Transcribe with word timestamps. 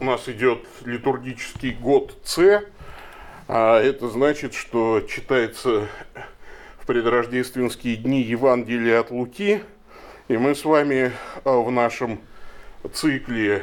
у 0.00 0.04
нас 0.04 0.28
идет 0.30 0.60
литургический 0.86 1.72
год 1.72 2.16
С, 2.24 2.64
а 3.48 3.78
это 3.78 4.08
значит, 4.08 4.54
что 4.54 5.02
читается 5.02 5.88
в 6.78 6.86
предрождественские 6.86 7.96
дни 7.96 8.22
Евангелие 8.22 8.98
от 8.98 9.10
Луки, 9.10 9.62
и 10.28 10.36
мы 10.38 10.54
с 10.54 10.64
вами 10.64 11.12
а, 11.44 11.58
в 11.58 11.70
нашем 11.70 12.18
цикле 12.94 13.62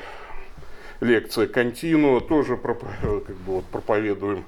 лекция 1.02 1.48
Континуа 1.48 2.22
тоже 2.22 2.56
как 2.56 2.78
бы 2.84 3.54
вот 3.54 3.66
проповедуем 3.66 4.46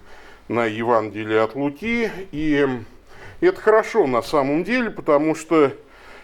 на 0.48 0.66
Евангелие 0.66 1.42
от 1.42 1.56
Луки, 1.56 2.12
и 2.32 2.70
это 3.42 3.60
хорошо 3.60 4.06
на 4.06 4.22
самом 4.22 4.64
деле, 4.64 4.92
потому 4.92 5.34
что 5.34 5.74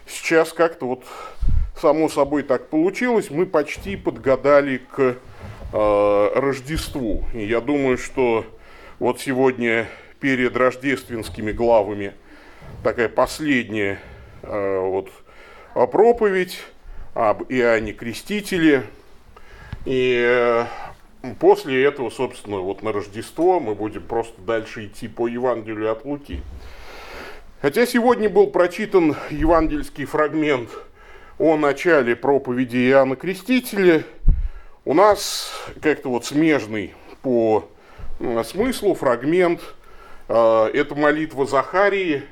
сейчас 0.05 0.53
как-то 0.53 0.85
вот 0.85 1.03
само 1.81 2.07
собой 2.07 2.43
так 2.43 2.69
получилось, 2.69 3.31
мы 3.31 3.47
почти 3.47 3.95
подгадали 3.95 4.77
к 4.77 5.17
Рождеству. 5.71 7.25
И 7.33 7.45
я 7.45 7.61
думаю, 7.61 7.97
что 7.97 8.45
вот 8.99 9.19
сегодня 9.19 9.87
перед 10.19 10.55
рождественскими 10.55 11.51
главами 11.51 12.13
такая 12.83 13.09
последняя 13.09 13.99
э, 14.43 14.79
вот 14.79 15.09
проповедь 15.91 16.59
об 17.13 17.43
Иоанне 17.49 17.93
Крестителе. 17.93 18.83
И 19.85 20.19
э, 20.23 20.65
после 21.39 21.83
этого, 21.83 22.09
собственно, 22.09 22.57
вот 22.57 22.81
на 22.83 22.91
Рождество 22.91 23.59
мы 23.59 23.75
будем 23.75 24.03
просто 24.03 24.39
дальше 24.41 24.85
идти 24.85 25.07
по 25.07 25.27
Евангелию 25.27 25.91
от 25.91 26.05
Луки. 26.05 26.41
Хотя 27.61 27.85
сегодня 27.85 28.29
был 28.29 28.47
прочитан 28.47 29.15
евангельский 29.29 30.05
фрагмент 30.05 30.69
о 31.39 31.57
начале 31.57 32.15
проповеди 32.15 32.77
Иоанна 32.89 33.15
Крестителя, 33.15 34.03
у 34.85 34.93
нас 34.93 35.51
как-то 35.81 36.09
вот 36.09 36.25
смежный 36.25 36.93
по 37.23 37.67
смыслу 38.45 38.93
фрагмент 38.93 39.61
э, 40.29 40.69
это 40.73 40.95
молитва 40.95 41.45
Захарии 41.45 42.23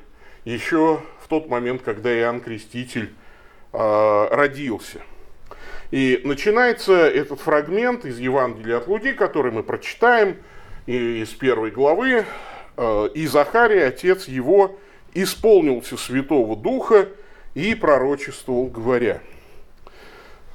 еще 0.46 1.02
в 1.20 1.28
тот 1.28 1.50
момент, 1.50 1.82
когда 1.82 2.16
Иоанн 2.16 2.40
Креститель 2.40 3.12
э, 3.74 4.28
родился. 4.32 5.00
И 5.90 6.22
начинается 6.24 6.94
этот 6.94 7.42
фрагмент 7.42 8.06
из 8.06 8.20
Евангелия 8.20 8.78
от 8.78 8.88
Луки, 8.88 9.14
который 9.14 9.52
мы 9.52 9.64
прочитаем 9.64 10.38
из 10.86 11.30
первой 11.30 11.72
главы. 11.72 12.26
Э, 12.78 13.10
«И 13.16 13.26
Захария, 13.26 13.88
отец 13.88 14.28
его, 14.28 14.78
исполнился 15.16 15.98
Святого 15.98 16.56
Духа 16.56 17.10
и 17.56 17.74
пророчествовал, 17.74 18.68
говоря». 18.68 19.22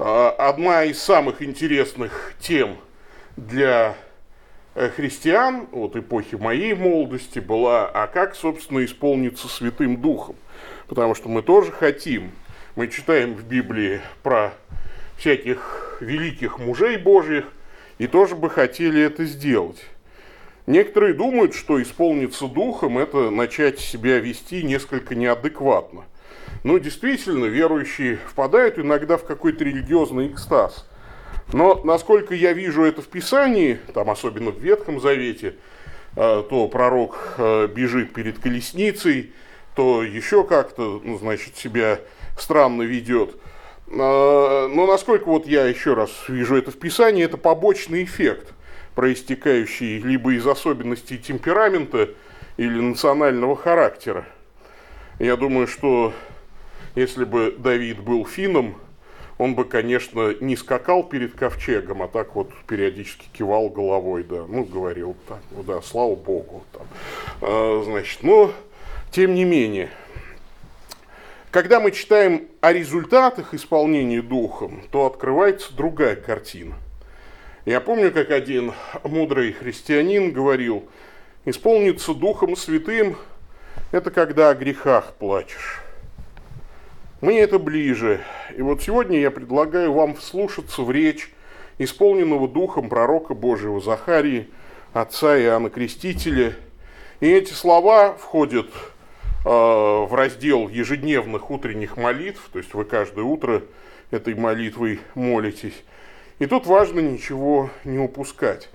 А, 0.01 0.31
одна 0.31 0.85
из 0.85 1.03
самых 1.03 1.43
интересных 1.43 2.35
тем 2.39 2.77
для 3.37 3.97
э, 4.77 4.91
христиан 4.91 5.67
от 5.73 5.97
эпохи 5.97 6.37
моей 6.37 6.75
молодости 6.75 7.41
была, 7.41 7.89
а 7.89 8.07
как, 8.07 8.37
собственно, 8.37 8.85
исполниться 8.85 9.49
Святым 9.49 10.01
Духом. 10.01 10.37
Потому 10.87 11.17
что 11.17 11.29
мы 11.29 11.43
тоже 11.43 11.73
хотим, 11.73 12.31
мы 12.77 12.87
читаем 12.87 13.35
в 13.35 13.45
Библии 13.45 14.01
про 14.23 14.55
всяких 15.17 15.99
великих 16.01 16.61
мужей 16.61 16.97
Божьих, 16.97 17.47
и 17.99 18.07
тоже 18.07 18.37
бы 18.37 18.51
хотели 18.51 19.03
это 19.03 19.25
сделать. 19.25 19.85
Некоторые 20.67 21.13
думают, 21.13 21.57
что 21.57 21.83
исполниться 21.83 22.47
духом– 22.47 22.99
это 23.01 23.31
начать 23.31 23.81
себя 23.81 24.21
вести 24.21 24.63
несколько 24.63 25.17
неадекватно. 25.17 26.05
Но 26.65 26.79
действительно, 26.79 27.47
верующие 27.47 28.19
впадают 28.27 28.79
иногда 28.79 29.17
в 29.17 29.25
какой-то 29.25 29.65
религиозный 29.65 30.29
экстаз. 30.29 30.87
Но 31.53 31.81
насколько 31.85 32.35
я 32.35 32.53
вижу 32.53 32.83
это 32.83 33.01
в 33.01 33.09
Писании, 33.09 33.79
там 33.95 34.11
особенно 34.11 34.51
в 34.51 34.59
Ветхом 34.59 35.01
Завете, 35.01 35.55
э, 36.17 36.43
то 36.49 36.69
пророк 36.69 37.35
э, 37.39 37.69
бежит 37.69 38.13
перед 38.13 38.39
колесницей, 38.39 39.33
то 39.75 40.03
еще 40.03 40.45
как-то, 40.45 41.01
ну, 41.03 41.19
значит, 41.19 41.57
себя 41.57 42.01
странно 42.39 42.83
ведет. 42.83 43.37
Э, 43.87 44.69
но 44.71 44.87
насколько 44.87 45.27
вот 45.27 45.47
я 45.47 45.65
еще 45.65 45.95
раз 45.95 46.11
вижу 46.29 46.57
это 46.57 46.71
в 46.71 46.79
Писании, 46.79 47.25
это 47.25 47.37
побочный 47.39 48.05
эффект 48.05 48.53
проистекающий 48.99 50.01
либо 50.01 50.33
из 50.35 50.45
особенностей 50.45 51.19
темперамента 51.19 52.09
или 52.57 52.81
национального 52.81 53.55
характера. 53.55 54.25
Я 55.21 55.37
думаю, 55.37 55.69
что 55.69 56.13
если 56.99 57.25
бы 57.25 57.55
Давид 57.57 58.01
был 58.01 58.25
финном, 58.25 58.77
он 59.39 59.55
бы, 59.55 59.65
конечно, 59.65 60.35
не 60.41 60.57
скакал 60.57 61.05
перед 61.05 61.35
ковчегом, 61.35 62.03
а 62.03 62.09
так 62.09 62.35
вот 62.35 62.51
периодически 62.67 63.29
кивал 63.33 63.69
головой, 63.69 64.25
да, 64.25 64.45
ну, 64.49 64.65
говорил 64.65 65.17
так, 65.29 65.41
ну 65.53 65.63
да, 65.63 65.81
слава 65.81 66.17
богу, 66.17 66.65
там. 66.73 66.87
А, 67.41 67.83
значит, 67.85 68.23
но, 68.23 68.53
тем 69.11 69.35
не 69.35 69.45
менее, 69.45 69.91
когда 71.51 71.81
мы 71.81 71.93
читаем 71.93 72.49
о 72.61 72.73
результатах 72.73 73.55
исполнения 73.55 74.23
духом, 74.23 74.83
то 74.91 75.07
открывается 75.07 75.75
другая 75.75 76.17
картина– 76.17 76.75
я 77.69 77.83
помню, 77.83 78.11
как 78.11 78.31
один 78.31 78.73
мудрый 79.05 79.53
христианин 79.53 80.33
говорил, 80.33 80.89
исполниться 81.45 82.15
Духом 82.15 82.57
Святым– 82.57 83.19
это 83.93 84.11
когда 84.11 84.49
о 84.49 84.55
грехах 84.55 85.13
плачешь. 85.19 85.83
Мне 87.21 87.41
это 87.41 87.59
ближе. 87.59 88.21
И 88.57 88.63
вот 88.63 88.81
сегодня 88.81 89.19
я 89.19 89.33
предлагаю 89.33 89.93
вам 89.93 90.15
вслушаться 90.15 90.83
в 90.83 90.91
речь 90.93 91.33
исполненного 91.79 92.47
Духом 92.47 92.89
пророка 92.89 93.35
Божьего 93.35 93.81
Захарии, 93.81 94.49
отца 94.93 95.37
Иоанна 95.37 95.69
Крестителя. 95.69 96.55
И 97.19 97.29
эти 97.29 97.53
слова 97.53 98.13
входят 98.13 98.69
э, 99.45 99.49
в 99.49 100.09
раздел 100.13 100.69
ежедневных 100.69 101.51
утренних 101.51 101.97
молитв, 101.97 102.49
то 102.53 102.61
есть 102.61 102.73
вы 102.73 102.85
каждое 102.85 103.25
утро 103.25 103.63
этой 104.13 104.37
молитвой 104.37 105.01
молитесь. 105.17 105.75
И 106.39 106.47
тут 106.47 106.67
важно 106.67 107.01
ничего 107.01 107.69
не 107.83 107.99
упускать. 107.99 108.69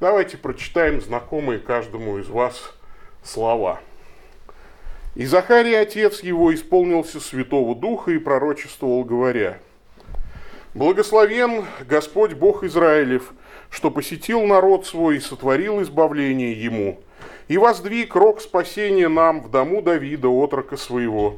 Давайте 0.00 0.38
прочитаем 0.38 1.02
знакомые 1.02 1.58
каждому 1.58 2.16
из 2.16 2.28
вас 2.28 2.74
слова. 3.22 3.78
«И 5.14 5.26
Захарий, 5.26 5.78
отец 5.78 6.22
его, 6.22 6.54
исполнился 6.54 7.20
Святого 7.20 7.74
Духа 7.74 8.12
и 8.12 8.18
пророчествовал, 8.18 9.04
говоря, 9.04 9.58
«Благословен 10.74 11.64
Господь 11.88 12.34
Бог 12.34 12.62
Израилев, 12.62 13.32
что 13.70 13.90
посетил 13.90 14.42
народ 14.46 14.86
свой 14.86 15.16
и 15.16 15.20
сотворил 15.20 15.82
избавление 15.82 16.52
ему, 16.52 17.00
и 17.48 17.58
воздвиг 17.58 18.14
рог 18.14 18.40
спасения 18.40 19.08
нам 19.08 19.42
в 19.42 19.50
дому 19.50 19.82
Давида, 19.82 20.28
отрока 20.28 20.76
своего, 20.76 21.36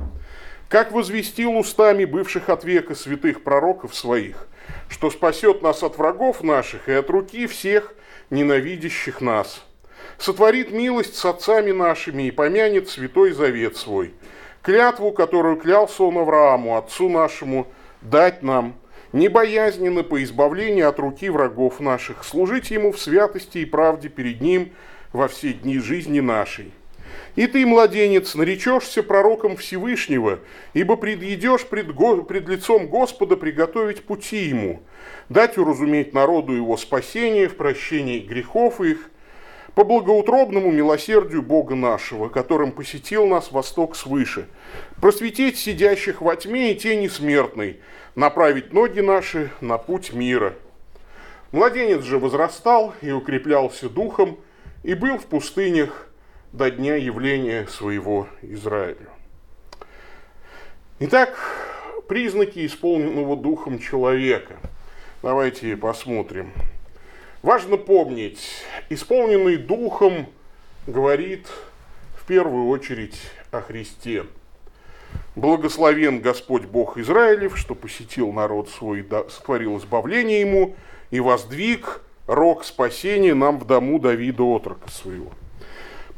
как 0.69 0.93
возвестил 0.93 1.57
устами 1.57 2.05
бывших 2.05 2.51
от 2.51 2.65
века 2.65 2.95
святых 2.95 3.43
пророков 3.43 3.95
своих, 3.95 4.49
что 4.89 5.11
спасет 5.11 5.63
нас 5.63 5.83
от 5.83 5.97
врагов 5.97 6.43
наших 6.43 6.89
и 6.89 6.93
от 6.93 7.09
руки 7.09 7.47
всех 7.47 7.95
ненавидящих 8.31 9.21
нас. 9.21 9.65
Сотворит 10.19 10.71
милость 10.71 11.17
с 11.17 11.25
отцами 11.25 11.73
нашими 11.73 12.25
и 12.25 12.31
помянет 12.31 12.89
святой 12.89 13.33
завет 13.33 13.77
свой, 13.77 14.15
клятву, 14.63 15.13
которую 15.13 15.57
клялся 15.57 16.05
он 16.05 16.19
Аврааму, 16.19 16.77
отцу 16.77 17.09
нашему, 17.09 17.67
дать 18.01 18.43
нам, 18.43 18.75
не 19.13 19.29
боязненно 19.29 20.03
по 20.03 20.23
избавлению 20.23 20.89
от 20.89 20.99
руки 20.99 21.29
врагов 21.29 21.81
наших, 21.81 22.25
служить 22.25 22.71
ему 22.71 22.93
в 22.93 23.01
святости 23.01 23.59
и 23.59 23.65
правде 23.65 24.09
перед 24.09 24.41
ним 24.41 24.73
во 25.13 25.29
все 25.29 25.53
дни 25.53 25.79
жизни 25.79 26.21
нашей. 26.21 26.73
И 27.35 27.47
ты, 27.47 27.65
младенец, 27.65 28.35
наречешься 28.35 29.03
пророком 29.03 29.57
Всевышнего, 29.57 30.41
ибо 30.75 30.97
предъедешь 30.97 31.67
пред, 31.67 31.95
го, 31.95 32.23
пред 32.23 32.49
лицом 32.49 32.89
Господа 32.89 33.37
приготовить 33.37 34.05
пути 34.05 34.45
ему, 34.45 34.83
дать 35.29 35.57
уразуметь 35.57 36.13
народу 36.13 36.53
его 36.53 36.77
спасение 36.77 37.49
в 37.49 37.57
прощении 37.57 38.19
грехов 38.19 38.81
их, 38.81 39.11
по 39.75 39.85
благоутробному 39.85 40.71
милосердию 40.71 41.43
Бога 41.43 41.75
нашего, 41.75 42.29
которым 42.29 42.73
посетил 42.73 43.27
нас 43.27 43.53
восток 43.53 43.97
свыше, 43.97 44.49
просветить 45.01 45.59
сидящих 45.59 46.21
во 46.21 46.37
тьме 46.37 46.73
и 46.73 46.75
тени 46.75 47.09
смертной, 47.09 47.81
направить 48.15 48.73
ноги 48.73 49.01
наши 49.01 49.51
на 49.61 49.79
путь 49.79 50.13
мира. 50.13 50.55
Младенец 51.53 52.03
же 52.03 52.19
возрастал 52.19 52.95
и 53.01 53.11
укреплялся 53.11 53.89
духом, 53.89 54.39
и 54.83 54.95
был 54.95 55.19
в 55.19 55.27
пустынях, 55.27 56.09
до 56.53 56.71
дня 56.71 56.97
явления 56.97 57.67
своего 57.67 58.29
Израилю. 58.43 59.09
Итак, 60.99 61.35
признаки 62.09 62.67
исполненного 62.67 63.37
духом 63.37 63.79
человека. 63.79 64.57
Давайте 65.23 65.77
посмотрим. 65.77 66.53
Важно 67.43 67.77
помнить, 67.77 68.63
исполненный 68.89 69.57
духом 69.57 70.27
говорит 70.87 71.49
в 72.17 72.25
первую 72.25 72.69
очередь 72.69 73.17
о 73.51 73.61
Христе. 73.61 74.27
Благословен 75.35 76.21
Господь 76.21 76.67
Бог 76.67 76.99
Израилев, 76.99 77.59
что 77.59 77.75
посетил 77.75 78.31
народ 78.31 78.69
свой, 78.69 79.05
сотворил 79.29 79.77
избавление 79.79 80.41
ему 80.41 80.77
и 81.11 81.19
воздвиг 81.19 82.03
рог 82.29 82.63
спасения 82.63 83.35
нам 83.35 83.59
в 83.59 83.67
дому 83.67 83.99
Давида 83.99 84.45
отрока 84.45 84.89
своего. 84.89 85.33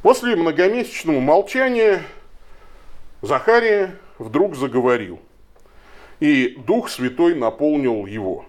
После 0.03 0.37
многомесячного 0.37 1.21
молчания 1.21 2.03
Захария 3.23 3.97
вдруг 4.19 4.57
заговорил, 4.57 5.21
и 6.21 6.55
Дух 6.67 6.91
Святой 6.91 7.35
наполнил 7.35 8.05
его. 8.05 8.45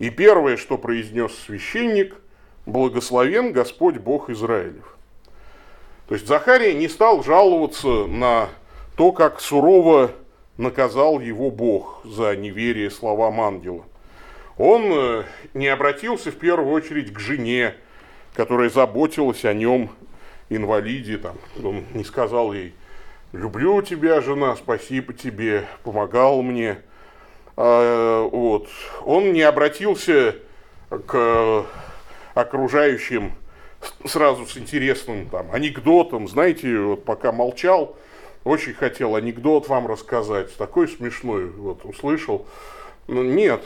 И 0.00 0.08
первое, 0.08 0.56
что 0.56 0.78
произнес 0.78 1.32
священник, 1.46 2.16
благословен 2.64 3.52
Господь 3.52 3.98
Бог 3.98 4.30
Израилев. 4.30 4.96
То 6.08 6.14
есть 6.14 6.26
Захария 6.26 6.72
не 6.72 6.88
стал 6.88 7.22
жаловаться 7.22 8.06
на 8.06 8.48
то, 8.96 9.12
как 9.12 9.40
сурово 9.40 10.10
наказал 10.56 11.20
его 11.20 11.50
Бог 11.50 12.00
за 12.04 12.34
неверие 12.34 12.90
словам 12.90 13.42
ангела. 13.42 13.84
Он 14.56 14.82
э, 14.86 15.24
не 15.52 15.68
обратился 15.68 16.30
в 16.30 16.36
первую 16.36 16.72
очередь 16.72 17.12
к 17.12 17.18
жене, 17.18 17.74
которая 18.34 18.70
заботилась 18.70 19.44
о 19.44 19.52
нем, 19.52 19.90
инвалиде, 20.48 21.18
там, 21.18 21.36
он 21.62 21.84
не 21.92 22.04
сказал 22.04 22.54
ей, 22.54 22.74
люблю 23.32 23.82
тебя, 23.82 24.22
жена, 24.22 24.56
спасибо 24.56 25.12
тебе, 25.12 25.66
помогал 25.84 26.40
мне. 26.42 26.78
А, 27.62 28.26
вот. 28.26 28.68
Он 29.04 29.34
не 29.34 29.42
обратился 29.42 30.36
к 30.88 31.66
окружающим 32.32 33.34
сразу 34.06 34.46
с 34.46 34.56
интересным 34.56 35.26
там, 35.26 35.52
анекдотом. 35.52 36.26
Знаете, 36.26 36.78
вот 36.78 37.04
пока 37.04 37.32
молчал, 37.32 37.98
очень 38.44 38.72
хотел 38.72 39.14
анекдот 39.14 39.68
вам 39.68 39.86
рассказать. 39.86 40.56
Такой 40.56 40.88
смешной, 40.88 41.50
вот 41.50 41.84
услышал. 41.84 42.46
Но 43.08 43.22
нет. 43.22 43.62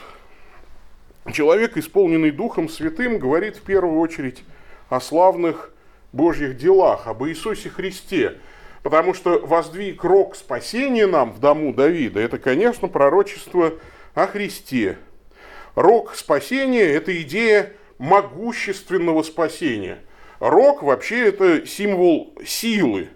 Человек, 1.33 1.77
исполненный 1.77 2.33
Духом 2.33 2.69
Святым, 2.69 3.21
говорит 3.21 3.59
в 3.59 3.63
первую 3.63 4.01
очередь 4.01 4.43
о 4.89 5.01
славных 5.01 5.73
Божьих 6.13 6.57
делах, 6.57 7.07
об 7.07 7.25
Иисусе 7.25 7.71
Христе. 7.71 8.39
Потому 8.85 9.15
что 9.15 9.39
воздвиг 9.39 10.05
рог 10.05 10.37
спасения 10.37 11.07
нам 11.07 11.33
в 11.33 11.41
дому 11.41 11.73
Давида, 11.73 12.21
это, 12.21 12.37
конечно, 12.37 12.87
пророчество 12.87 13.73
о 14.13 14.27
Христе. 14.27 14.99
Рог 15.75 16.15
спасения– 16.15 16.85
это 16.95 17.19
идея 17.23 17.73
могущественного 17.97 19.23
спасения. 19.23 20.01
Рог 20.39 20.83
вообще 20.83 21.29
это 21.29 21.67
символ 21.67 22.35
силы. 22.45 23.09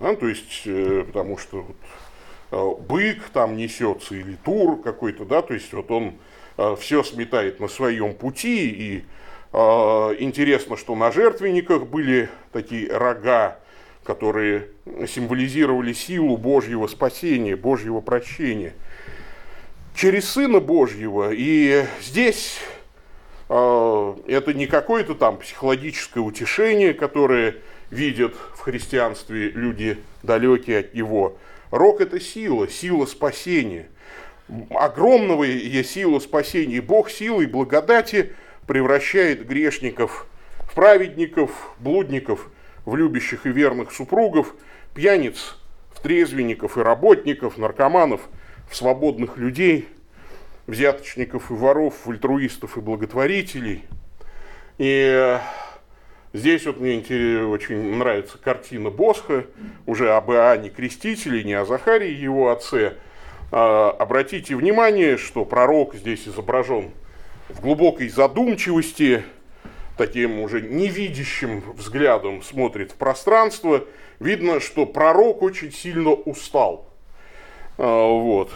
Да, 0.00 0.14
то 0.14 0.28
есть, 0.28 0.62
э, 0.66 1.04
потому 1.06 1.38
что 1.38 1.62
вот, 1.62 1.76
э, 2.50 2.82
бык 2.86 3.22
там 3.32 3.56
несется 3.56 4.14
или 4.14 4.36
тур 4.44 4.82
какой-то, 4.82 5.24
да, 5.24 5.40
то 5.40 5.54
есть 5.54 5.72
вот 5.72 5.90
он 5.90 6.18
э, 6.58 6.76
все 6.78 7.02
сметает 7.02 7.58
на 7.58 7.68
своем 7.68 8.14
пути. 8.14 8.68
И 8.68 9.04
интересно, 10.18 10.76
что 10.76 10.94
на 10.94 11.10
жертвенниках 11.10 11.86
были 11.86 12.28
такие 12.52 12.94
рога, 12.94 13.58
которые 14.06 14.68
символизировали 15.08 15.92
силу 15.92 16.36
Божьего 16.36 16.86
спасения, 16.86 17.56
Божьего 17.56 18.00
прощения 18.00 18.74
через 19.96 20.30
Сына 20.30 20.60
Божьего. 20.60 21.30
И 21.32 21.84
здесь 22.00 22.58
это 23.48 24.52
не 24.54 24.66
какое-то 24.66 25.14
там 25.14 25.38
психологическое 25.38 26.20
утешение, 26.20 26.94
которое 26.94 27.56
видят 27.90 28.34
в 28.54 28.60
христианстве 28.60 29.50
люди 29.50 29.98
далекие 30.22 30.80
от 30.80 30.94
него. 30.94 31.38
Рок– 31.70 32.00
это 32.02 32.20
сила, 32.20 32.68
сила 32.68 33.06
спасения. 33.06 33.88
Огромного 34.70 35.44
есть 35.44 35.90
сила 35.90 36.20
спасения. 36.20 36.80
Бог 36.80 37.10
силой 37.10 37.46
благодати 37.46 38.32
превращает 38.66 39.46
грешников 39.46 40.26
в 40.68 40.74
праведников, 40.74 41.74
блудников, 41.78 42.50
в 42.86 42.96
любящих 42.96 43.44
и 43.44 43.50
верных 43.50 43.92
супругов, 43.92 44.54
пьяниц, 44.94 45.58
в 45.90 46.00
трезвенников 46.00 46.78
и 46.78 46.80
работников, 46.80 47.58
наркоманов, 47.58 48.22
в 48.70 48.74
свободных 48.74 49.36
людей, 49.36 49.88
взяточников 50.66 51.50
и 51.50 51.54
воров, 51.54 51.94
в 52.06 52.10
альтруистов 52.10 52.78
и 52.78 52.80
благотворителей. 52.80 53.84
И 54.78 55.38
Здесь 56.36 56.66
вот 56.66 56.80
мне 56.80 56.98
очень 57.44 57.96
нравится 57.96 58.36
картина 58.36 58.90
Босха, 58.90 59.46
уже 59.86 60.12
об 60.12 60.30
Иоанне 60.30 60.68
Крестителе, 60.68 61.42
не 61.44 61.54
о 61.54 61.64
Захарии, 61.64 62.12
его 62.12 62.50
отце. 62.50 62.96
А, 63.50 63.90
обратите 63.90 64.54
внимание, 64.54 65.16
что 65.16 65.46
пророк 65.46 65.94
здесь 65.94 66.28
изображен 66.28 66.90
в 67.48 67.62
глубокой 67.62 68.10
задумчивости, 68.10 69.24
таким 69.96 70.40
уже 70.40 70.60
невидящим 70.60 71.62
взглядом 71.74 72.42
смотрит 72.42 72.92
в 72.92 72.94
пространство. 72.94 73.84
Видно, 74.20 74.60
что 74.60 74.86
пророк 74.86 75.42
очень 75.42 75.72
сильно 75.72 76.10
устал. 76.10 76.86
А, 77.78 78.08
вот. 78.08 78.50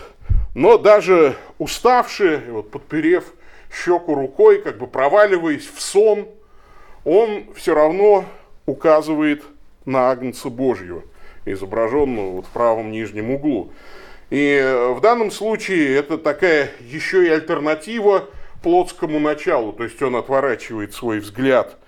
Но 0.55 0.79
даже 0.79 1.37
уставший, 1.59 2.39
вот 2.39 2.71
подперев 2.71 3.25
щеку 3.73 4.15
рукой, 4.15 4.63
как 4.63 4.79
бы 4.79 4.87
проваливаясь 4.87 5.67
в 5.67 5.81
сон– 5.81 6.29
он 7.05 7.47
все 7.55 7.75
равно 7.75 8.25
указывает 8.67 9.43
на 9.85 10.11
Агнца 10.11 10.51
Божью, 10.51 11.05
изображенного 11.45 12.31
вот 12.33 12.47
в 12.47 12.51
правом 12.51 12.91
нижнем 12.91 13.31
углу. 13.31 13.73
И 14.29 14.59
э, 14.63 14.93
в 14.93 15.01
данном 15.01 15.31
случае 15.31 15.97
это 15.97 16.19
такая 16.19 16.71
еще 16.81 17.27
и 17.27 17.31
альтернатива 17.31 18.29
плотскому 18.62 19.19
началу, 19.21 19.73
то 19.73 19.85
есть 19.85 20.01
он 20.03 20.17
отворачивает 20.17 20.95
свой 20.95 21.21
взгляд 21.21 21.79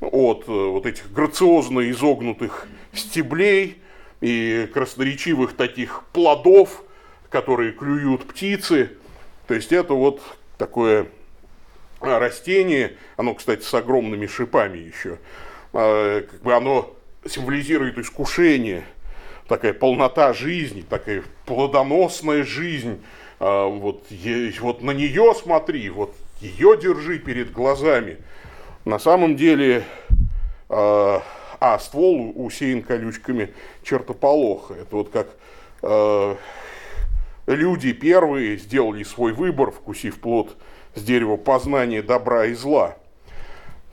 от 0.00 0.44
э, 0.48 0.52
вот 0.52 0.86
этих 0.86 1.12
грациозно 1.12 1.88
изогнутых 1.90 2.66
стеблей 2.92 3.78
и 4.20 4.68
красноречивых 4.72 5.54
таких 5.54 6.04
плодов, 6.12 6.82
которые 7.30 7.72
клюют 7.72 8.26
птицы. 8.26 8.90
То 9.46 9.54
есть 9.54 9.72
это 9.72 9.94
вот 9.94 10.20
такое 10.56 11.08
а, 12.00 12.18
растение, 12.18 12.96
оно, 13.16 13.34
кстати, 13.34 13.62
с 13.62 13.74
огромными 13.74 14.26
шипами 14.26 14.78
еще, 14.78 15.18
а, 15.72 16.22
как 16.22 16.42
бы 16.42 16.54
оно 16.54 16.94
символизирует 17.26 17.98
искушение, 17.98 18.84
такая 19.48 19.72
полнота 19.74 20.32
жизни, 20.32 20.84
такая 20.88 21.22
плодоносная 21.46 22.44
жизнь. 22.44 23.02
А, 23.40 23.66
вот, 23.66 24.04
вот 24.60 24.82
на 24.82 24.90
нее 24.92 25.34
смотри, 25.34 25.90
вот 25.90 26.14
ее 26.40 26.76
держи 26.80 27.18
перед 27.18 27.52
глазами. 27.52 28.18
На 28.84 28.98
самом 28.98 29.36
деле, 29.36 29.84
а 30.68 31.78
ствол 31.80 32.32
усеян 32.34 32.82
колючками 32.82 33.54
чертополоха. 33.82 34.74
Это 34.74 34.96
вот 34.96 35.10
как 35.10 36.38
люди 37.46 37.92
первые 37.92 38.58
сделали 38.58 39.02
свой 39.04 39.32
выбор, 39.32 39.70
вкусив 39.70 40.20
плод 40.20 40.56
с 40.94 41.02
дерева 41.02 41.36
познания 41.36 42.02
добра 42.02 42.46
и 42.46 42.54
зла. 42.54 42.96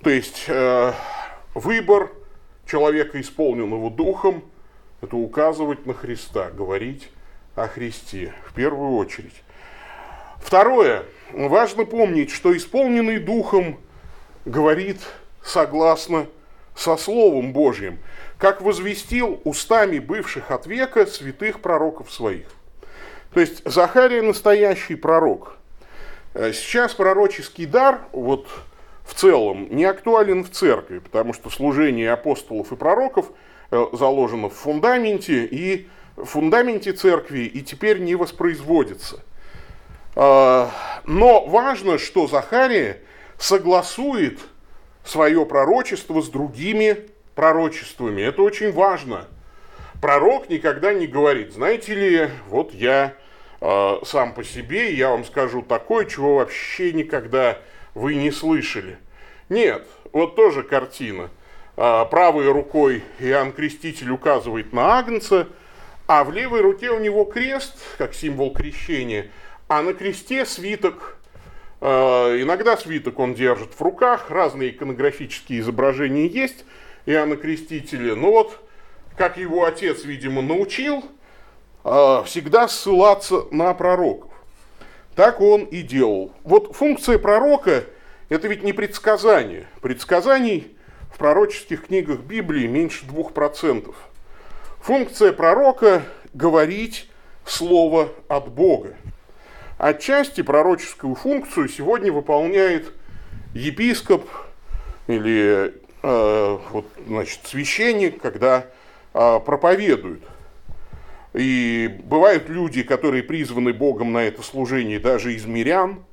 То 0.03 0.09
есть 0.09 0.45
э, 0.47 0.93
выбор 1.53 2.11
человека, 2.65 3.19
исполненного 3.21 3.91
духом, 3.91 4.43
это 5.01 5.15
указывать 5.15 5.85
на 5.85 5.93
Христа, 5.93 6.49
говорить 6.49 7.09
о 7.55 7.67
Христе 7.67 8.33
в 8.47 8.53
первую 8.53 8.95
очередь. 8.95 9.43
Второе. 10.39 11.03
Важно 11.33 11.85
помнить, 11.85 12.31
что 12.31 12.55
исполненный 12.55 13.19
духом 13.19 13.79
говорит 14.45 14.99
согласно 15.43 16.27
со 16.75 16.97
Словом 16.97 17.53
Божьим, 17.53 17.99
как 18.37 18.61
возвестил 18.61 19.39
устами 19.43 19.99
бывших 19.99 20.51
от 20.51 20.65
века 20.65 21.05
святых 21.05 21.61
пророков 21.61 22.11
своих. 22.11 22.47
То 23.33 23.39
есть 23.39 23.61
Захария 23.65 24.21
настоящий 24.21 24.95
пророк– 24.95 25.57
Э, 26.33 26.53
сейчас 26.53 26.93
пророческий 26.93 27.65
дар, 27.65 28.01
вот 28.13 28.47
в 29.03 29.13
целом, 29.13 29.67
не 29.69 29.83
актуален 29.83 30.43
в 30.43 30.49
церкви, 30.49 30.99
потому 30.99 31.33
что 31.33 31.49
служение 31.49 32.11
апостолов 32.11 32.71
и 32.71 32.75
пророков 32.75 33.31
э, 33.69 33.85
заложено 33.91 34.49
в 34.49 34.53
фундаменте, 34.53 35.45
и 35.45 35.89
фундаменте 36.15 36.93
церкви 36.93 37.41
и 37.41 37.61
теперь 37.61 37.99
не 37.99 38.15
воспроизводится. 38.15 39.21
Э, 40.15 40.67
но 41.05 41.45
важно, 41.45 41.97
что 41.97 42.27
Захария 42.27 43.01
согласует 43.37 44.39
свое 45.03 45.45
пророчество 45.45 46.21
с 46.21 46.29
другими 46.29 47.07
пророчествами. 47.35 48.21
Это 48.21 48.41
очень 48.41 48.71
важно. 48.71 49.27
Пророк 50.01 50.49
никогда 50.49 50.93
не 50.93 51.07
говорит, 51.07 51.53
знаете 51.53 51.93
ли, 51.93 52.29
вот 52.47 52.73
я 52.73 53.15
Э, 53.61 53.97
сам 54.03 54.33
по 54.33 54.43
себе, 54.43 54.91
я 54.93 55.11
вам 55.11 55.23
скажу 55.23 55.61
такое, 55.61 56.05
чего 56.05 56.37
вообще 56.37 56.93
никогда 56.93 57.59
вы 57.93 58.15
не 58.15 58.31
слышали. 58.31 58.97
Нет, 59.49 59.85
вот 60.11 60.35
тоже 60.35 60.63
картина. 60.63 61.29
Э, 61.77 62.05
правой 62.09 62.51
рукой 62.51 63.03
Иоанн 63.19 63.51
Креститель 63.51 64.09
указывает 64.09 64.73
на 64.73 64.97
Агнца, 64.97 65.47
а 66.11 66.23
в 66.23 66.31
левой 66.31 66.61
руке 66.61 66.89
у 66.89 66.99
него 66.99 67.23
крест, 67.23 67.77
как 67.97 68.13
символ 68.13 68.53
крещения, 68.53 69.31
а 69.67 69.81
на 69.81 69.93
кресте 69.93 70.45
свиток 70.45 71.17
Э, 71.81 72.37
иногда 72.39 72.77
свиток 72.77 73.17
он 73.19 73.33
держит 73.33 73.73
в 73.73 73.81
руках, 73.81 74.29
разные 74.29 74.69
иконографические 74.69 75.59
изображения 75.61 76.27
есть 76.27 76.63
Иоанна 77.07 77.35
Крестителя. 77.35 78.15
Но 78.15 78.31
вот, 78.31 78.59
как 79.17 79.37
его 79.37 79.65
отец, 79.65 80.05
видимо, 80.05 80.43
научил, 80.43 81.03
э, 81.83 82.23
всегда 82.25 82.67
ссылаться 82.67 83.45
на 83.49 83.73
пророков. 83.73 84.31
Так 85.15 85.41
он 85.41 85.63
и 85.63 85.81
делал. 85.81 86.31
Вот 86.43 86.75
функция 86.75 87.17
пророка– 87.17 87.83
это 88.29 88.47
ведь 88.47 88.63
не 88.63 88.73
предсказание. 88.73 89.67
Предсказаний 89.81 90.77
в 91.11 91.17
пророческих 91.17 91.87
книгах 91.87 92.19
Библии 92.19 92.67
меньше 92.67 93.05
двух 93.05 93.33
процентов. 93.33 93.95
Функция 94.81 95.31
пророка– 95.31 96.01
говорить 96.33 97.07
слово 97.45 98.09
от 98.27 98.51
Бога. 98.51 98.95
Отчасти 99.77 100.41
пророческую 100.41 101.13
функцию 101.13 101.69
сегодня 101.69 102.11
выполняет 102.11 102.91
епископ 103.53 104.27
или 105.05 105.75
э, 106.01 106.57
вот, 106.71 106.87
значит, 107.05 107.41
священник, 107.43 108.19
когда 108.19 108.65
э, 109.13 109.39
проповедует. 109.45 110.23
И 111.33 111.99
бывают 112.03 112.49
люди, 112.49 112.81
которые 112.81 113.21
призваны 113.21 113.73
Богом 113.73 114.11
на 114.11 114.23
это 114.23 114.41
служение 114.41 114.99
даже 114.99 115.35
из 115.35 115.45
мирян. 115.45 116.03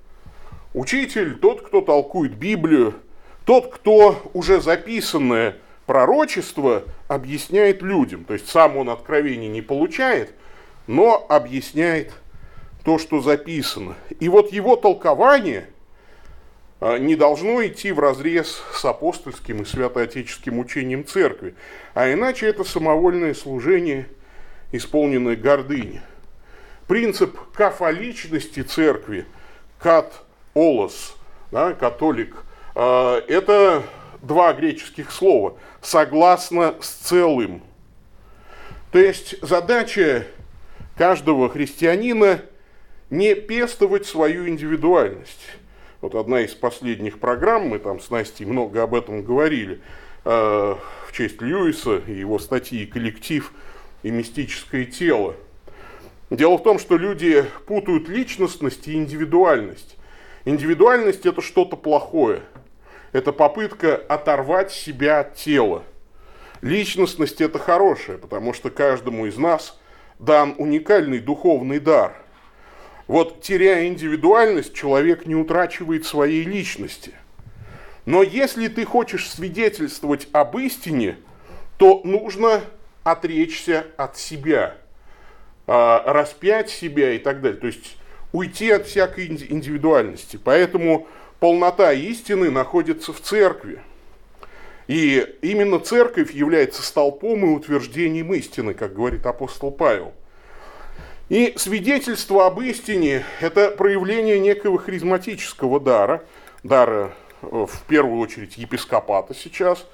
Учитель, 0.74 1.36
тот, 1.38 1.62
кто 1.62 1.80
толкует 1.80 2.34
Библию, 2.34 2.94
тот, 3.46 3.72
кто 3.72 4.30
уже 4.34 4.60
записанное 4.60 5.56
пророчество 5.86 6.84
объясняет 7.08 7.82
людям. 7.82 8.24
То 8.24 8.34
есть 8.34 8.48
сам 8.48 8.76
он 8.76 8.90
откровений 8.90 9.48
не 9.48 9.62
получает, 9.62 10.32
но 10.86 11.26
объясняет 11.28 12.12
то, 12.84 12.98
что 12.98 13.20
записано. 13.20 13.96
И 14.20 14.28
вот 14.28 14.52
его 14.52 14.76
толкование 14.76 15.68
а, 16.80 16.98
не 16.98 17.16
должно 17.16 17.66
идти 17.66 17.90
в 17.90 17.98
разрез 17.98 18.62
с 18.72 18.84
апостольским 18.84 19.62
и 19.62 19.64
святоотеческим 19.64 20.58
учением 20.58 21.04
церкви, 21.04 21.54
а 21.94 22.12
иначе 22.12 22.46
это 22.46 22.62
самовольное 22.62 23.34
служение, 23.34 24.06
исполненное 24.70 25.36
гордыни. 25.36 26.02
Принцип 26.86 27.38
кафоличности 27.52 28.62
церкви, 28.62 29.26
кат 29.78 30.22
олос, 30.54 31.16
да, 31.50 31.72
католик, 31.72 32.36
а, 32.74 33.22
это 33.26 33.82
два 34.22 34.52
греческих 34.52 35.10
слова, 35.10 35.58
согласно 35.80 36.74
с 36.80 36.88
целым. 36.88 37.62
То 38.92 38.98
есть 38.98 39.36
задача 39.42 40.26
каждого 40.96 41.48
христианина– 41.48 42.42
не 43.10 43.34
пестовать 43.34 44.06
свою 44.06 44.48
индивидуальность. 44.48 45.40
Вот 46.00 46.14
одна 46.14 46.42
из 46.42 46.54
последних 46.54 47.18
программ, 47.18 47.68
мы 47.68 47.78
там 47.78 48.00
с 48.00 48.10
Настей 48.10 48.46
много 48.46 48.82
об 48.82 48.94
этом 48.94 49.22
говорили, 49.22 49.80
э, 50.24 50.30
в 50.30 51.12
честь 51.12 51.40
Льюиса 51.40 52.02
и 52.06 52.12
его 52.12 52.38
статьи 52.38 52.86
«Коллектив 52.86 53.52
и 54.02 54.10
мистическое 54.10 54.84
тело». 54.84 55.34
Дело 56.30 56.58
в 56.58 56.62
том, 56.62 56.78
что 56.78 56.98
люди 56.98 57.44
путают 57.66 58.08
личностность 58.08 58.86
и 58.86 58.94
индивидуальность. 58.94 59.96
Индивидуальность– 60.44 61.24
это 61.26 61.40
что-то 61.40 61.76
плохое. 61.76 62.42
Это 63.12 63.32
попытка 63.32 63.96
оторвать 63.96 64.72
себя 64.72 65.20
от 65.20 65.34
тела. 65.34 65.82
Личностность– 66.60 67.40
это 67.42 67.58
хорошее, 67.58 68.18
потому 68.18 68.52
что 68.52 68.70
каждому 68.70 69.26
из 69.26 69.36
нас 69.36 69.78
дан 70.18 70.54
уникальный 70.58 71.20
духовный 71.20 71.78
дар– 71.78 72.14
вот 73.08 73.40
теряя 73.40 73.86
индивидуальность, 73.86 74.74
человек 74.74 75.24
не 75.24 75.34
утрачивает 75.34 76.04
своей 76.04 76.44
личности. 76.44 77.12
Но 78.04 78.22
если 78.22 78.68
ты 78.68 78.84
хочешь 78.84 79.30
свидетельствовать 79.30 80.28
об 80.32 80.58
истине, 80.58 81.16
то 81.78 82.02
нужно 82.04 82.60
отречься 83.04 83.86
от 83.96 84.18
себя, 84.18 84.76
а, 85.66 86.02
распять 86.12 86.68
себя 86.68 87.12
и 87.12 87.18
так 87.18 87.40
далее. 87.40 87.58
То 87.58 87.66
есть 87.66 87.96
уйти 88.32 88.70
от 88.70 88.86
всякой 88.86 89.26
индивидуальности. 89.26 90.38
Поэтому 90.42 91.08
полнота 91.40 91.92
истины 91.92 92.50
находится 92.50 93.12
в 93.12 93.20
церкви. 93.20 93.80
И 94.86 95.26
именно 95.42 95.78
церковь 95.80 96.32
является 96.32 96.82
столпом 96.82 97.44
и 97.44 97.54
утверждением 97.54 98.32
истины, 98.34 98.72
как 98.72 98.94
говорит 98.94 99.26
апостол 99.26 99.70
Павел. 99.70 100.14
И 101.28 101.52
свидетельство 101.56 102.46
об 102.46 102.60
истине– 102.62 103.22
это 103.40 103.70
проявление 103.70 104.38
некого 104.38 104.78
харизматического 104.78 105.78
дара, 105.78 106.24
дара 106.62 107.12
э, 107.42 107.66
в 107.66 107.82
первую 107.86 108.18
очередь 108.18 108.56
епископата 108.56 109.34
сейчас. 109.34 109.86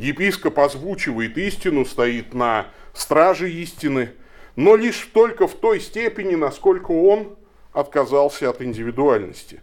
Епископ 0.00 0.58
озвучивает 0.58 1.38
истину, 1.38 1.84
стоит 1.84 2.34
на 2.34 2.66
страже 2.92 3.52
истины, 3.52 4.10
но 4.56 4.74
лишь 4.74 5.08
только 5.12 5.46
в 5.46 5.54
той 5.54 5.80
степени, 5.80 6.34
насколько 6.34 6.90
он 6.90 7.36
отказался 7.72 8.50
от 8.50 8.60
индивидуальности. 8.60 9.60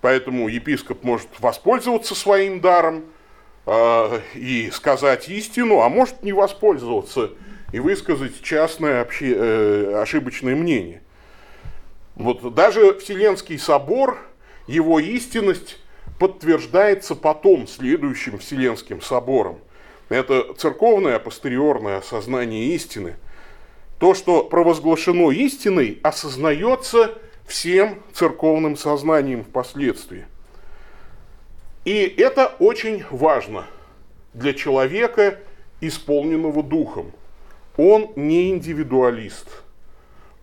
Поэтому 0.00 0.48
епископ 0.48 1.02
может 1.02 1.28
воспользоваться 1.38 2.14
своим 2.14 2.60
даром 2.60 3.04
э, 3.66 4.20
и 4.34 4.70
сказать 4.72 5.28
истину, 5.28 5.80
а 5.80 5.88
может 5.88 6.22
не 6.22 6.32
воспользоваться– 6.32 7.30
и 7.72 7.80
высказать 7.80 8.42
частное 8.42 9.02
обще... 9.02 9.34
э, 9.36 10.00
ошибочное 10.00 10.56
мнение. 10.56 11.02
Вот 12.14 12.54
даже 12.54 12.98
Вселенский 12.98 13.58
собор, 13.58 14.18
его 14.66 14.98
истинность 14.98 15.78
подтверждается 16.18 17.14
потом 17.14 17.68
следующим 17.68 18.38
Вселенским 18.38 19.00
собором. 19.00 19.60
Это 20.08 20.54
церковное 20.54 21.16
апостериорное 21.16 21.98
осознание 21.98 22.74
истины. 22.74 23.16
То, 24.00 24.14
что 24.14 24.44
провозглашено 24.44 25.30
истиной, 25.30 25.98
осознается 26.02 27.18
всем 27.48 28.00
церковным 28.12 28.76
сознанием 28.76 29.42
впоследствии. 29.42 30.26
И 31.84 32.04
это 32.18 32.54
очень 32.58 33.04
важно 33.10 33.66
для 34.34 34.52
человека, 34.52 35.38
исполненного 35.80 36.62
духом. 36.62 37.12
Он 37.76 38.10
не 38.16 38.50
индивидуалист, 38.50 39.48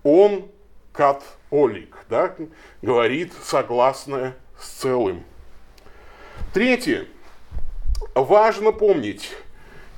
он 0.04 0.48
католик, 0.92 1.98
да, 2.10 2.34
говорит 2.82 3.34
согласное 3.44 4.36
с 4.60 4.68
целым. 4.68 5.24
Третье. 6.54 7.06
Важно 8.16 8.72
помнить, 8.72 9.32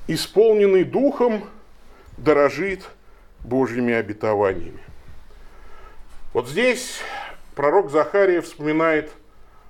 исполненный 0.08 0.84
духом 0.84 1.44
дорожит 2.18 2.90
Божьими 3.44 3.94
обетованиями. 3.94 4.87
Вот 6.38 6.48
здесь 6.48 7.00
пророк 7.56 7.90
Захария 7.90 8.42
вспоминает 8.42 9.12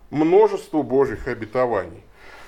множество 0.09 0.81
Божьих 0.81 1.29
обетований. 1.29 2.03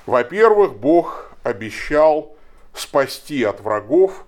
Во-первых, 0.06 0.76
Бог 0.76 1.32
обещал 1.42 2.36
спасти 2.74 3.46
от 3.46 3.62
врагов 3.62 4.26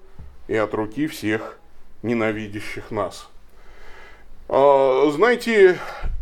и 0.48 0.56
от 0.56 0.74
руки 0.74 1.08
всех 1.08 1.60
ненавидящих 2.04 2.90
нас. 2.90 3.28
А, 4.48 5.12
знаете, 5.12 5.78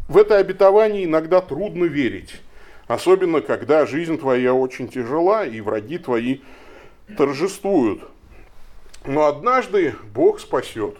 в 0.07 0.17
это 0.17 0.37
обетование 0.37 1.05
иногда 1.05 1.39
трудно 1.39 1.85
верить, 1.85 2.41
особенно 2.87 3.39
когда 3.39 3.85
жизнь 3.85 4.17
твоя 4.17 4.55
очень 4.55 4.87
тяжела 4.87 5.45
и 5.45 5.61
враги 5.61 5.99
твои 5.99 6.39
торжествуют. 7.15 8.01
Но 9.05 9.27
однажды 9.27 9.93
Бог 10.11 10.39
спасет. 10.39 10.97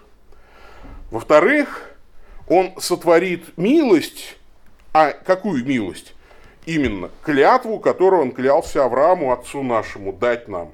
Во-вторых, 1.09 1.88
Он 2.49 2.73
сотворит 2.79 3.57
милость, 3.57 4.37
а 4.91 5.11
какую 5.11 5.65
милость? 5.65 6.13
Именно 6.65 7.09
клятву, 7.23 7.79
которую 7.79 8.23
Он 8.23 8.31
клялся 8.31 8.83
Аврааму, 8.83 9.31
отцу 9.31 9.63
нашему, 9.63 10.11
дать 10.11 10.47
нам. 10.47 10.71